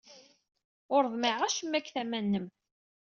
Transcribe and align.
Ur 0.95 1.03
ḍmiɛeɣ 1.13 1.41
acemma 1.43 1.79
seg 1.79 1.87
tama-nnem. 1.93 2.47